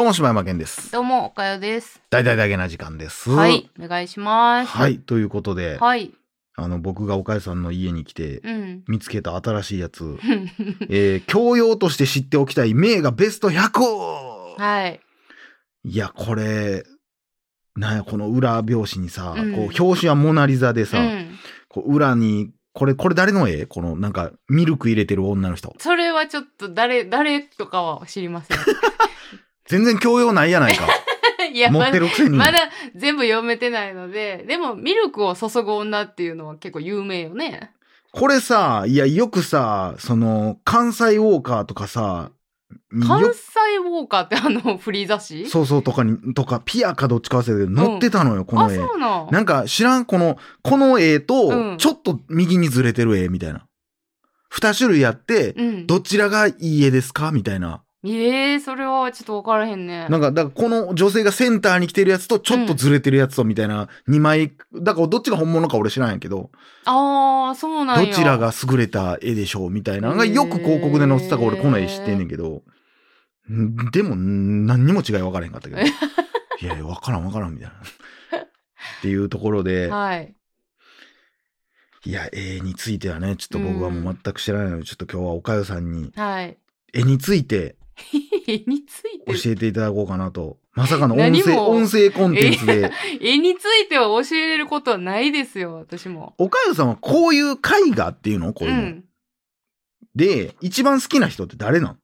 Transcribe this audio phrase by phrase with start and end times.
[0.00, 0.92] どうも柴山健です。
[0.92, 2.00] どうも、おかよです。
[2.08, 3.28] 大々だけな時間です。
[3.28, 4.70] はい、お願いします。
[4.70, 4.98] はい。
[4.98, 6.14] ということで、はい。
[6.56, 8.82] あの、僕が岡谷さんの家に来て、うん。
[8.88, 10.16] 見つけた新しいやつ、
[10.88, 15.00] えー、教養として知っておきたい名画ベスト100をはい。
[15.84, 16.86] いや、これ、
[17.76, 21.38] なんや、この裏表紙にさ、うんこう、表紙はモナリザでさ、うん。
[21.68, 23.66] こう裏に、これ、これ誰の絵？
[23.66, 25.74] この、なんか、ミルク入れてる女の人。
[25.76, 28.56] それはちょっと誰、誰とかは知りません。
[29.70, 30.86] 全然教養ないやないか。
[31.52, 32.36] いや、持まだ、ってるくせに。
[32.36, 32.58] まだ
[32.96, 37.72] 全部読めてないので、でも、ミルクを注ぐ女っていうのは結構有名よね。
[38.12, 42.30] これさ、いや、よくさ、その、関西ウォーカーとかさ、
[42.92, 45.48] に関よ西ウォーカーってあの、フリー雑誌？
[45.48, 48.76] そうそうとかに、とか、ピアかどっちか忘れたけど、載ってたのよ、こあ、の絵。
[48.76, 49.28] そうなん。
[49.30, 53.64] なんか知らん、この、この絵うと、んちょっと右にずれてる絵みたいな。
[54.50, 55.86] 二種類あって、うん。
[55.86, 57.30] どちらがいい絵ですか？
[57.32, 57.82] みたいな。
[58.02, 60.08] ええそれはちょっとわからへんね。
[60.08, 66.50] なんか、だからこの女性がセンターに来てるやつと、ちょっとずれてるやつと、みたいな、二枚、だからどっちが本物か俺知らんやけど、
[66.86, 68.06] ああ、そうなんや。
[68.06, 72.62] どちらが優れた絵でしょうみたいなのがよく広告で載ってたから俺この絵知ってんねんけど、
[73.52, 75.84] んでもん何にも違い分からへんかったけど、 い
[76.64, 77.74] やいや、分からん分からんみたいな。
[77.74, 80.34] っていうところで、はい。
[82.06, 86.56] いや、絵についてはね、ちょっと僕はもう全く知らないので、ちょっと今日はおかよさんにはい。
[86.94, 87.76] 絵について
[88.46, 90.58] 絵について教えていただこうかなと。
[90.72, 92.90] まさかの音声、音声コンテンツで。
[93.20, 96.34] 絵については教えれることはないですよ、私も。
[96.38, 97.56] おかよさんはこういう絵
[97.90, 98.52] 画っていうの？
[98.52, 99.04] こういうの、ん。
[100.14, 101.98] で、一番好きな人って誰なん？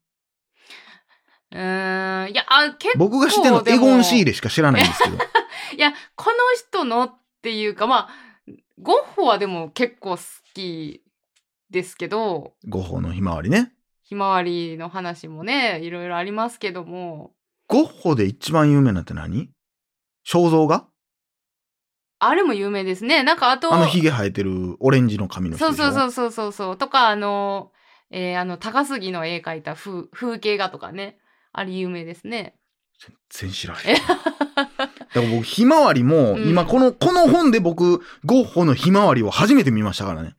[1.53, 2.31] うーん。
[2.31, 2.99] いや、あ、結構。
[2.99, 5.17] 僕が知ってるのエゴン・シーレしか知らないんですけど。
[5.77, 6.37] いや、この
[6.69, 8.09] 人のっていうか、まあ、
[8.81, 10.23] ゴッホはでも結構好
[10.55, 11.03] き
[11.71, 13.73] ですけど、ゴッホのひまわりね。
[14.09, 17.33] ひまわりの話もね、いろいろありますけども、
[17.67, 19.51] ゴッホで一番有名なって何？
[20.25, 20.87] 肖像画？
[22.21, 23.25] あれも有名ですね。
[23.25, 25.85] なんかあと、あのヒゲ生えてるオレンジの髪の人でしょ？
[25.85, 26.79] そうそうそうそうそうそう。
[26.79, 27.73] とか、あの、
[28.11, 31.19] えーあの、高杉の絵描いた風風景画とかね。
[31.53, 32.55] あれ有名ですね。
[33.29, 33.97] 全然知らへん。
[34.07, 34.69] だか
[35.15, 40.37] ら僕、ひまわりも、うん今この、この本で僕、ゴッホのひまわりを初めて見ましたからね。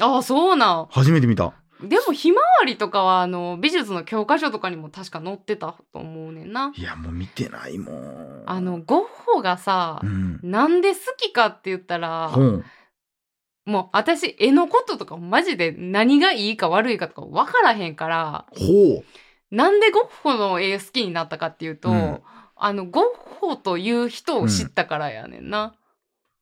[0.00, 0.86] ああ、そうなん。
[0.90, 1.52] 初めて見た。
[1.82, 6.72] でもひまわりとかはあの美術の教科書とかにも確か載ってたと思うねんな。
[6.76, 8.42] いや、もう見てないもん。
[8.46, 10.40] あのゴッホがさう、ん。
[10.42, 12.64] なんで好きかって言ったら、本。
[13.66, 19.04] もう私絵のこととかマジで何がいいか悪いかとか分からへんから、ほ
[19.50, 22.20] なんでゴッホの絵好きになったかっていうと、うん
[22.62, 23.04] あのゴッ
[23.40, 25.74] ホという人を知ったからやねんな。
[25.76, 25.80] う。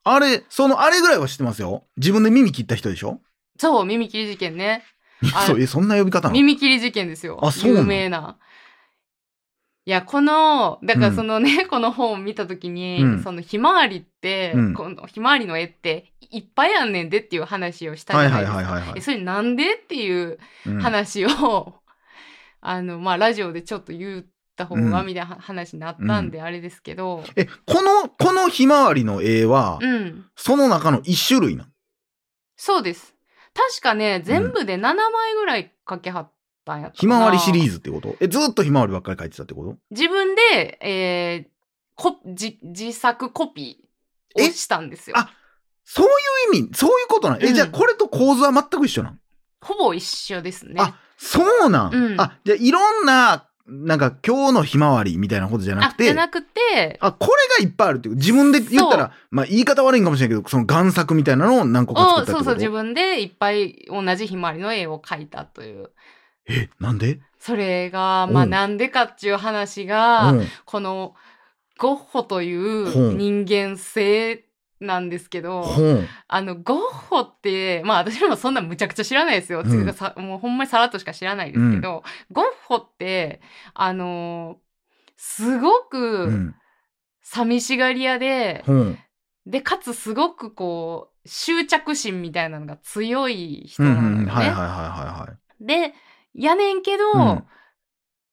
[0.02, 1.84] あれ、その、あれぐらいは知ってますよ。
[1.96, 3.20] 自分で耳切った人でしょ？
[3.56, 4.82] そう、耳切り事件ね。
[5.34, 6.34] あそう、え、そんな呼び方なの？
[6.34, 7.38] 耳切り事件ですよ。
[7.42, 8.38] あそう有名な。
[9.84, 18.72] いや、この、だからうんそのね、 この本を見たときに、うんそのひまわりって、うんこのひまわりの絵っていっぱいあんねんでっていう話をしたじはいはいゃないですか。
[18.72, 19.00] はいはいはいえ。
[19.00, 21.74] それなんでっていううん話を、
[22.60, 24.24] あの、まあ、ラジオでちょっと言っ
[24.56, 30.26] た方が、うんみたいな話になったんで、あれですけど、え、この、このひまわりの絵は、うん。
[30.36, 31.70] その中の一種類なの？
[32.56, 33.14] そうです。
[33.54, 36.32] 確かね、全部で7枚ぐらい書きはっ
[36.64, 38.16] たんやったひまわりシリーーズってこと？
[38.20, 39.76] え、ずっとひまわりばっかり描いてたってこと？
[39.90, 41.48] 自分で、えー
[42.00, 45.18] こ自自作コピーをしたんですよ。
[45.18, 45.32] あ
[45.84, 47.42] そういう意味、そういうことなん？
[47.42, 47.54] え、うん。
[47.54, 49.20] じゃあこれと構図は全く一緒なん？
[49.60, 50.74] ほぼ一緒ですね。
[50.78, 52.20] あ、そうなん、うん。
[52.20, 57.26] あ、じゃあいろんな、なんか今日のひまわりみたいなことじゃなあくて、じゃなくて、あ、こ
[57.58, 58.14] れがいっぱいあるっていう。
[58.14, 62.40] 自分で言ったら、まあ言い方悪いんかもしれないけど、その贋作みたいなのを何個か作ったってこと？
[62.40, 65.90] おそうそう、自分でいっぱい同じひまわりの絵を描いたという。
[66.48, 67.20] え、なんで？
[67.38, 70.46] それが、まあうんなんでかっていう話が、うん。
[70.64, 71.14] この
[71.78, 74.44] ゴッホという人間性
[74.80, 76.06] なんですけど、ほん。
[76.28, 79.62] あの、ゴッホって、まあ私もそんなむちゃくちゃ知らないですよ。
[79.64, 79.86] うん
[80.22, 83.40] もうほんまにさらっとしか知らないですけど、ゴッホって、
[83.74, 84.68] あのー
[85.16, 86.54] すごうくん。
[87.22, 88.64] 寂しがり屋で。
[89.46, 93.94] で、かつすごくこう、執着心みたいなのが強い人うん。
[93.94, 94.22] なのよね。
[94.22, 94.28] うん。
[94.28, 95.28] はいはいはいは
[95.60, 95.94] いで、
[96.34, 97.44] やねんけど、うん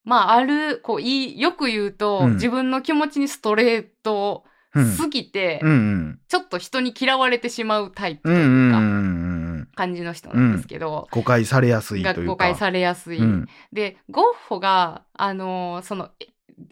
[0.08, 4.46] まあある、こう、いい、よく言うと、うん自分の気持ちにストレート。
[4.84, 6.20] すぎて、うんうん。
[6.28, 9.68] ちょっと人に嫌われてしまうタイプとうんうんいうか、うんうんうん。
[9.76, 12.22] 感じの人なんですけど、誤解されやすいというか。
[12.22, 13.20] が誤解されやすい。
[13.20, 13.48] うん。
[13.72, 16.28] で、ゴッホが、あのーその、え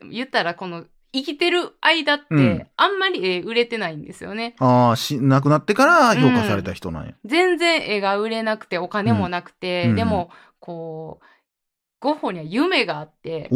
[0.09, 0.85] 言ったらこの、
[1.15, 4.55] 生きてる間って、うんあんまり絵売れてないんですよね。
[4.59, 7.13] ああ、し、亡くなってから評価された人なんや。
[7.23, 11.25] 全然絵が売れなくて、お金もなくて、うんでも、こう、
[11.99, 13.49] ゴッホには夢があって。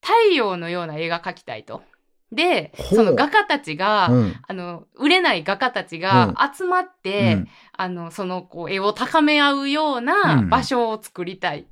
[0.00, 1.82] 太陽のような絵が描きたいと。
[2.30, 4.36] で、その画家たちが、うん。
[4.46, 6.02] あの、売れない画家たちうん。
[6.02, 7.48] が集まって、うん。
[7.72, 10.50] あの、その、こう、絵を高め合うようなうん。
[10.50, 11.60] 場所を作りたい。
[11.60, 11.64] っ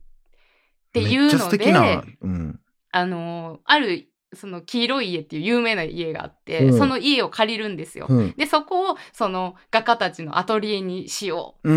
[0.93, 2.61] ていうので、うん。
[2.91, 6.79] あの、ある、その、黄色い家っていう有名な家があって、うん。
[6.79, 8.07] その家を借りるんですよ。
[8.09, 8.35] うん。
[8.39, 11.69] で、そこを、その、画家たちのアトリエにしよう。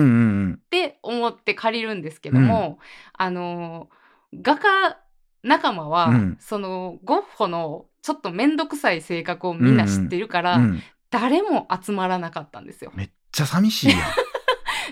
[0.54, 2.80] って思って借りるんですけども、
[3.12, 3.90] あの、
[4.34, 4.98] 画家
[5.44, 6.38] 仲間は、うん。
[6.40, 10.63] その、ゴッホのちょっとめんどくさい性格をみんな知ってるから、うん。
[10.63, 10.84] うん。
[11.10, 12.92] 誰も集まらなかったんですよ。
[12.94, 14.00] めっちゃ寂しいやん。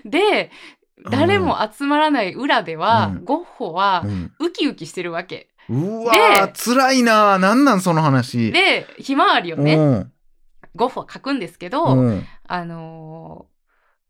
[0.10, 0.52] で、
[1.12, 4.34] 誰も集まらない裏では、うんゴッホはうん。
[4.40, 5.50] ウキウキしてるわけ。
[5.70, 7.38] うわー、辛いなー。
[7.38, 8.52] なんなんその話。
[8.52, 10.12] で、ひまわりをね、うん。
[10.76, 12.26] ゴッホは描くんですけど、うん。
[12.48, 13.58] あのー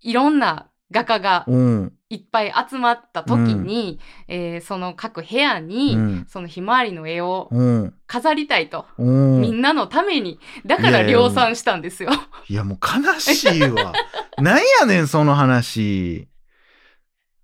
[0.02, 1.94] いろんな画家がうん。
[2.10, 4.00] いっぱい集まった時に、
[4.30, 6.25] えーその各部屋に、うん。
[6.30, 7.94] そのひまわりの絵をうん。
[8.07, 8.86] 飾りたいと。
[8.98, 9.04] う
[9.39, 9.42] ん。
[9.42, 10.39] みんなのために。
[10.66, 12.12] だから量産したんですよ。
[12.48, 13.94] いや、もう悲しいわ。
[14.39, 16.28] なんやねん、その話。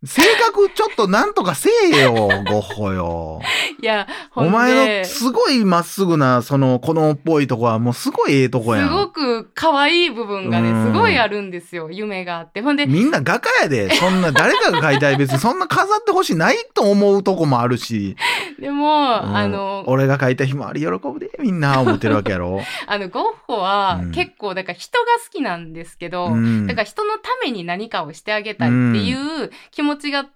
[0.05, 0.21] 性
[0.51, 2.13] 格ちょっとなんとかせえよ、
[2.49, 3.41] ゴッホよ。
[3.81, 8.87] いや、ほんでお前のすごいまっすぐな、その子供っぽいとこはもうすごいええとこやん。
[8.89, 11.89] すごく可愛い部分がね、うんすごいあるんですよ。
[11.89, 12.61] 夢があって。
[12.61, 13.89] ほんで、みんな画家やで。
[13.95, 18.17] そんな誰かが描いたい別にそんな飾ってほしいないと思うとこもあるし。
[18.59, 22.61] でも、うんあの、俺が描いたひまわり喜ぶで、みんな思ってるわけやろ。
[22.87, 30.29] あの、ゴッホはうん結構、だから人が好きなんですけど、うんだから人のために何かをしてあげたいっていう気持ちが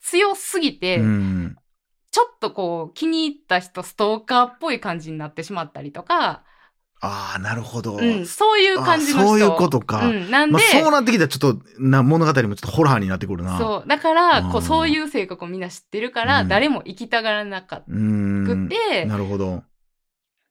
[0.00, 1.56] 強すぎて、うん。
[2.10, 6.44] ちょっとこう気に入った人ストーカーっぽい感じになってしまったりとか、
[7.04, 7.96] ああ、なるほど。
[7.96, 9.20] うん、そういう感じの人。
[9.22, 13.58] あそういうことかうん、なんで、まあ、そうなってきたらちょっとな物語もちょっとホラーになってくるな。
[13.58, 13.88] そう。
[13.88, 17.92] だから、こうそういう性格をみんな知ってるから、うん誰も行きたがらなかっう。
[17.92, 18.46] ん。
[18.46, 19.64] くて、なるほど。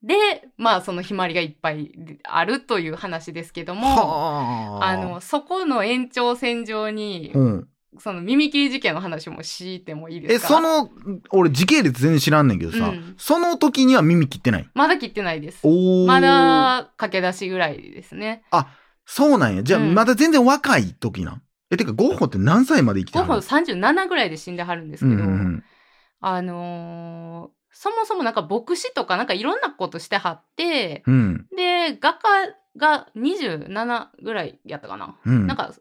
[0.03, 0.15] で、
[0.57, 1.91] まあ、そのひまわりがいっぱい
[2.23, 4.87] あるという話ですけども、はあ。
[4.87, 7.67] あの、そこの延長線上に、うん。
[7.99, 10.47] その耳切り事件の話もしてもいいでえ、すか？
[10.47, 10.89] その、
[11.31, 14.69] 俺時系列全然知らんねんけどさ、うんその時には耳切ってない？
[14.73, 15.65] まだ切ってないです。
[16.07, 18.43] まだ駆け出しぐらいですね。
[19.05, 19.63] そうなんや。
[19.63, 21.41] じゃあ、うんまだ全然若い時なん？
[21.69, 25.63] え、てか、ゴッホって何歳まで生きてゴッホるの37ぐらいで死んではるんですうんけど、うんうん。
[26.21, 31.47] あのーそもそもなんか牧師とかなんかいろんなことしてはって、うん。
[31.55, 32.19] で、画家
[32.75, 35.15] が27ぐらいやったかな。
[35.25, 35.47] うん。
[35.47, 35.73] なんか、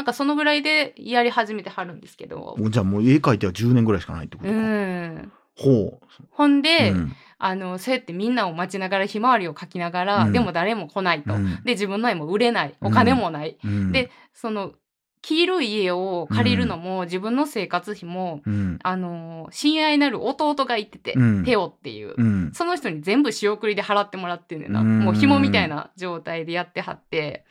[0.00, 2.56] なんかそのぐらいでやり始めてはるんですけど。
[2.58, 4.58] じゃあもう絵描いては10年ぐらいしかないってことうか。
[4.58, 5.32] ん。
[5.58, 6.00] ほ
[6.30, 6.62] ほんう。
[6.62, 11.34] で、うんあの、そうやってみんなを待ちながらひまわりを描きながら、うんでも誰も来ないと。
[11.34, 12.74] うんで、自分の絵も売れない。
[12.80, 13.58] お金もない。
[13.62, 14.72] うんで、その、
[15.20, 18.78] 黄色い家を借りるのも、自分の生活費も、うん。
[18.82, 22.14] あの、親愛なる弟がいてて、うんテオっていう。
[22.16, 22.52] うん。
[22.54, 24.80] その人に全部仕送りで払ってもらってんねんな。
[24.80, 27.44] うんもう紐みたいな状態でやってはって、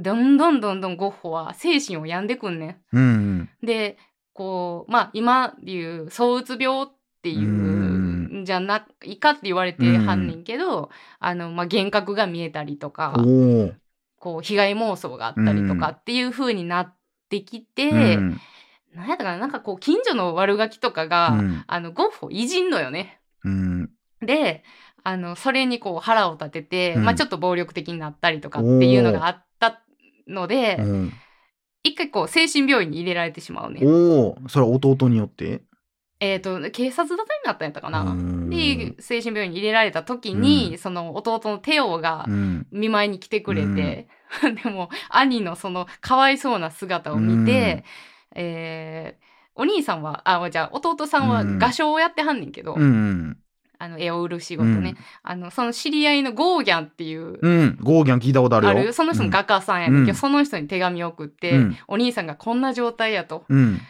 [0.00, 3.38] どんどんどんどんゴッホは精神を病んでくんねうん。
[3.40, 3.50] ん。
[3.62, 3.98] で、
[4.32, 6.86] こう、まあ今でいう躁うつ病っ
[7.22, 13.14] ていううんじゃないかって言われてはんねんけど、あの、まあ幻覚が見えたりとか、
[14.18, 16.94] こう被害妄想があったりとかっていう風になっ
[17.28, 18.40] てきて、うん
[18.92, 23.20] なんやったかななんかこう近所の悪ガキとかが、うんあのゴッホいじんのよね。
[23.44, 23.90] うん。
[24.20, 24.64] で、
[25.04, 29.82] あの、それにこう腹を立てて、うんまあちょっと暴力的になったりとかっていうのがあった
[30.30, 31.12] ので、うん
[31.82, 33.80] 一回こう精神病院に入れられてしまうね。
[33.82, 35.62] おお、それは弟によって？
[36.20, 38.02] えっ、と、警察沙汰になったんやったかな。
[38.02, 42.66] うんで、精神病院に入れられた時に、その弟のテオがうん。
[42.70, 44.08] 見舞いに来てくれて、
[44.62, 47.84] でも兄のそのかわいそうな姿を見て、
[48.34, 53.36] えーお兄さんは、あ、じゃあ弟さんはうん画商をやってはんねんけど、うん。
[53.82, 57.78] あの絵を売る仕事ね、あの、その知り合いのゴーギャンっていう、うん。
[57.80, 58.72] ゴーギャン聞いたことあるよ。
[58.72, 63.80] あるその人も画家さんやねんけど、うんその人に手紙を送って、うんお兄さんがこんな状態やと、うん。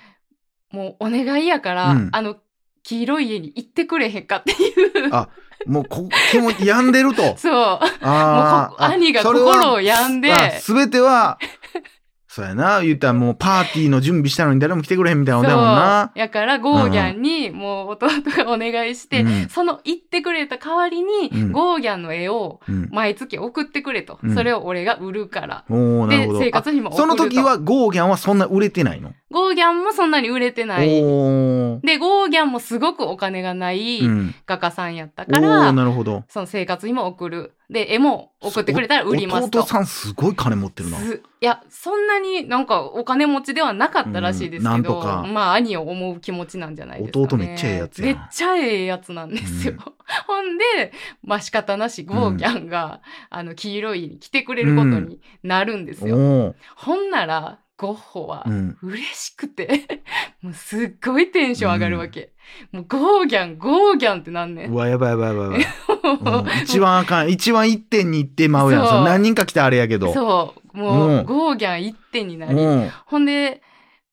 [0.70, 2.36] もうお願いやから、うんあの、
[2.84, 5.12] 黄色い家に行ってくれへんかっていう。
[5.12, 5.28] あ
[5.66, 7.34] もうこ、気も病んでると。
[7.36, 7.78] そう。
[8.00, 10.30] あもう兄が心を病んで
[10.60, 11.40] すべては、
[12.32, 12.80] そうやな。
[12.80, 16.12] 言ったらもうパーティーの準備したのに誰も来てくれへんみたいなそうことやもんな。
[16.14, 18.06] やからゴーギャンにもう弟
[18.44, 22.88] がお願いして、うんその行ってくれた代わりに、うんゴーギャンの絵をうん。
[22.92, 24.20] 毎月送ってくれと。
[24.22, 25.64] うんそれを俺が売るから。
[25.68, 26.38] おーなるでほど。
[26.38, 29.12] 生活費もあ送るとその時はゴーギャンはそんな売れてないの？
[29.30, 30.88] ゴーギャンもそんなに売れてない。
[30.88, 34.34] で、ゴーギャンもすごくお金がないうん。
[34.46, 36.24] 画家さんやったから、なるほど。
[36.28, 37.54] その生活費も送る。
[37.70, 39.60] で、絵も送ってくれたら売りますと。
[39.60, 40.98] 弟さんすごい金持ってるな。
[40.98, 47.24] すいや、そんなになんかお金持ちではなかったらしいですけど、んとかまあ兄を思う気持ちなんじゃないですか、ね。
[47.26, 49.74] 弟めっちゃええやつやめっちゃええやつなんですよ。
[49.74, 49.92] うん
[50.26, 56.54] ほんで、まあ仕方なしゴーギャンが、あの黄色いに来てくれることになるんですよ。
[56.74, 58.76] ほんなら、ゴッホはうん。
[58.82, 60.02] 嬉しくて、
[60.42, 62.34] もうすっごいテンション上がるわけ。
[62.72, 64.70] もうゴーギャン、ゴーギャンってなんねん。
[64.70, 65.64] うわ、やばいやばいやばいう
[66.20, 67.30] うん一番あかん。
[67.30, 68.86] 一番一点に行ってまうやん。
[68.86, 70.12] そ何人か来てあれやけど。
[70.12, 70.76] そう。
[70.76, 72.54] もう、うんゴーギャン一点になり。
[72.54, 72.90] うん。
[73.06, 73.62] ほんで、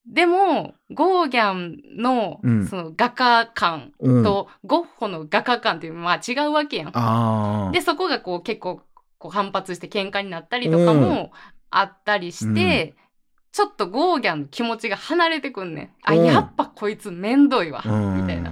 [0.05, 4.23] でも、ゴーギャンのうん、その画家感うん。
[4.23, 7.71] と、ゴッホの画家感っていうまあ違うわけやん。
[7.73, 8.81] で、そこがこう結構
[9.17, 11.33] こう反発して喧嘩になったりとかも
[11.69, 12.95] あったりして、
[13.57, 15.89] ちょっとゴーギャンの気持ちが離れてくんねん。
[16.03, 17.81] あ、うんやっぱこいつめんどいわ。
[17.83, 18.51] うん、みたいな。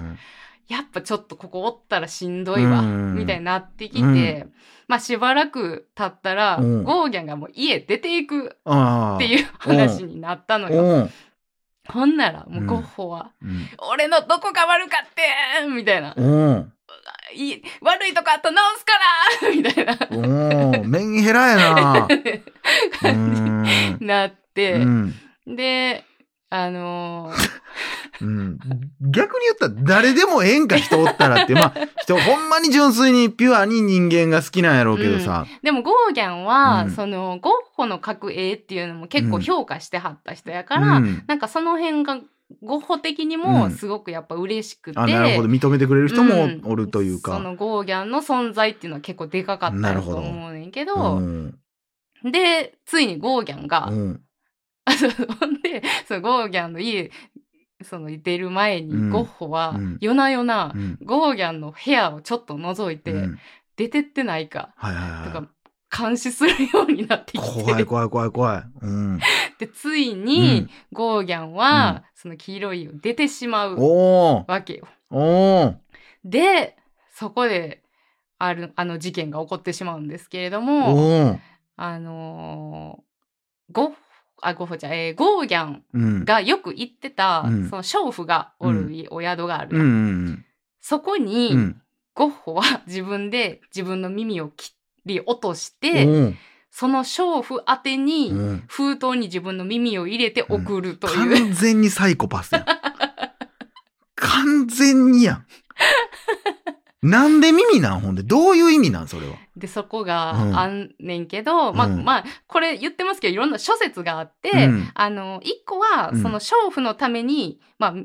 [0.67, 2.79] やっぱちょっとここおったらしんどいわ。
[2.79, 4.47] うんみたいになってきて、
[4.87, 8.47] まあしばらく経ったら、うんゴーギャンがもう家出ていく。
[8.47, 10.81] っていう話になったのよ。
[10.81, 11.09] うん。
[11.87, 13.69] ほんなら、もうゴッホは、うん。
[13.91, 16.15] 俺のどこが悪かってんみたいな。
[16.17, 16.73] うん。
[17.35, 18.91] いい悪いとこあったら直すか
[19.43, 19.97] らみたいな。
[20.09, 20.89] うん。
[20.89, 22.07] メンヘラやな。
[23.05, 23.97] うん。
[24.01, 25.13] なって、うん。
[25.55, 26.03] で、
[26.49, 27.35] あのー
[28.21, 28.59] うん。
[29.01, 35.45] 逆に言ったら誰でもええんか人おったらって、 まあ、人ほんまに純粋にピュアに人間が好きなんやろうけどさ。
[35.63, 42.19] でもゴーギャンは、うんそのゴッホの描く絵っていうのも結構評価してはった人やから、うんなんかその辺が
[42.61, 45.49] ゴッホ的にうんもすごくやっぱ嬉しくて、あ、なるほど。
[45.49, 47.33] 認めてくれる人もうんおるというか。
[47.33, 51.55] そのゴーギャンの存在っていうのは結構でかかったと思うねんけど、うん。
[52.23, 54.21] で、ついにゴーギャンが、うん。
[54.85, 57.11] あそう ほんで、そのゴーギャンの家、
[57.83, 60.97] その出る前に、うんゴッホはうん、夜な夜な、うん。
[61.03, 63.39] ゴーギャンの部屋をちょっと覗いて、うん
[63.77, 65.49] 出てってないか、はいはいとはか、
[66.07, 67.41] 監視するようになってい。
[67.41, 68.63] きて、怖い怖い怖い怖い。
[68.81, 69.19] うん。
[69.59, 74.87] で、ついうんに、ゴーギャンは、その黄色いを出てしまうわけよ。
[76.23, 76.77] で、
[77.11, 77.83] そこで、
[78.37, 81.39] ある、あの事件が起こってしまうんですけれども、
[81.75, 83.95] あのーゴッホ、
[84.41, 86.25] あ、ゴッホじゃん、えーゴーギャンうん。
[86.25, 90.45] がよく行ってた、うんその娼婦がおるいお宿があるうやん、ん。
[90.81, 91.81] そこに、うん。
[92.13, 94.71] ゴッホは自分で自分の耳を切
[95.05, 96.37] り落としうて、ん。
[96.71, 102.65] その娼婦宛てに、うん封筒に自分の耳を入れて送るという、完全にサイコパスやん。
[104.15, 105.45] 完全にやん。
[107.05, 107.99] なんで耳なん？
[107.99, 109.07] ほんでどういう意味なん？
[109.07, 109.35] それは。
[109.55, 110.59] でそこがうん。
[110.59, 112.03] あんねんけど、まあうん。
[112.03, 114.89] まあこれ言ってますけどいろんな諸説があって、うん。
[114.93, 116.21] あの一個はうん。
[116.21, 117.95] その娼婦のために、まあ、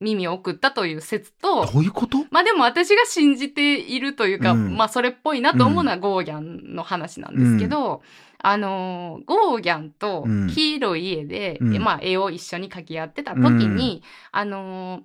[0.00, 2.18] 耳を送ったという説と、どういうこと？
[2.30, 4.76] まあでも私が信じているというか、うん。
[4.76, 8.02] まあそれっぽいなと思うのはゴーギャンの話なんですけど、
[8.38, 10.48] あのーゴーギャンとうん。
[10.48, 11.74] 黄色い家で、うん。
[11.76, 15.02] えまあ絵を一緒に描き合ってた時に、あのー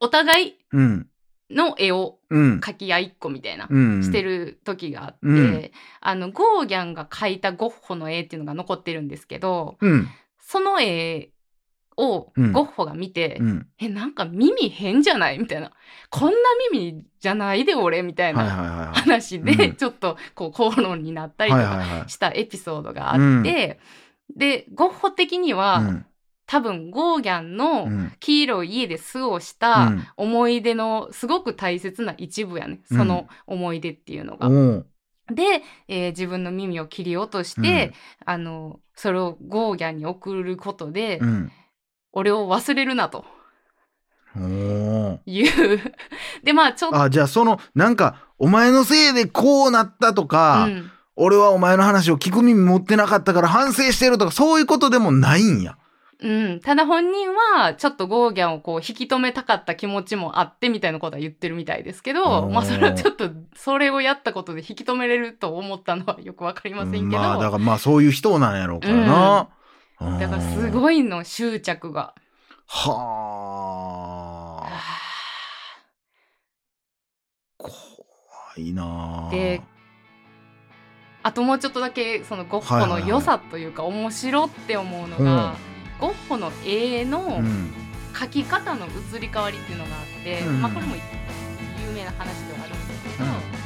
[0.00, 1.06] お互いうん。
[1.52, 2.60] の絵をうん。
[2.60, 3.68] 描き合いっこみたいな。
[3.70, 4.02] うん。
[4.02, 10.08] してる時があって、うんあのゴーギャンが描いたゴッホの絵っていうのが残ってるんですけどうん。
[10.40, 11.30] その絵
[11.96, 13.66] をうんゴッホが見て、うん。
[13.78, 15.72] えなんか耳変じゃないみたいな
[16.10, 16.36] こんな
[16.72, 18.92] 耳じゃないで俺みたいはいな。
[18.94, 22.04] 話で、うんちょっとこう口論になったりとか。
[22.08, 23.78] したエピソードがあって、
[24.34, 26.06] でゴッホ的には、うん
[26.46, 28.12] 多分ゴーギャンうのん。
[28.20, 30.06] 黄色い家で過ごしうたん。
[30.16, 32.98] 思い出のすごく大切な一部やね、うん。
[32.98, 34.48] その思い出っていうのが。
[34.48, 34.84] おー
[35.30, 37.94] で、えー自分の耳を切り落として、
[38.26, 41.52] あのそれをゴーギャンに送ることで、うん。
[42.12, 43.24] 俺を忘れるなと。
[45.26, 45.80] いう。
[46.42, 47.00] でまあちょっと。
[47.02, 50.90] あ、じゃあその、なんか、お前のせいでこうなったとか、うん。
[51.14, 55.76] 俺はお前の話を聞く耳持ってなかったから反省してるとか、そういうことでもないんや。
[56.22, 69.48] うん、ただ本人はちょっとゴーギャンをこう引き止めたかった気持ちもあってみたいなことは言ってるみたいですけどまあそれはちょっとそれをやったことで引き止めれると思ったのはよくわかりませんけど、まあ、だからまあそういう人なんやろうからな。
[70.00, 70.18] うん。
[70.20, 72.14] だからすごいの執着が。
[72.66, 74.70] はあ。
[77.58, 77.72] 怖
[78.56, 79.30] いなあ。
[79.30, 79.60] で
[81.24, 85.54] あともうちょっとだけそのゴッホの良さというか面白って思うのが、
[86.02, 87.72] ゴッホの絵のうん。
[88.12, 93.61] 描き方の移り変わりっていうのがあって、うんまあこれも有名な話ではあるんですけど、うん